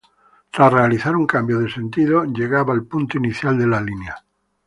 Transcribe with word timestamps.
Tras 0.49 0.73
realizar 0.73 1.15
un 1.15 1.27
cambio 1.27 1.59
de 1.59 1.69
sentido, 1.71 2.23
llegaba 2.25 2.73
al 2.73 2.85
punto 2.85 3.19
inicial 3.19 3.55
de 3.59 3.67
la 3.67 3.81
línea. 3.81 4.15